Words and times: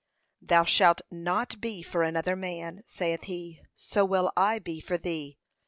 'Thou 0.41 0.63
shalt 0.65 1.03
not 1.11 1.61
be 1.61 1.83
for 1.83 2.01
another 2.01 2.35
man' 2.35 2.81
saith 2.87 3.25
he, 3.25 3.61
'so 3.75 4.03
will 4.03 4.31
I 4.35 4.57
be 4.57 4.79
for 4.79 4.97
thee.' 4.97 5.37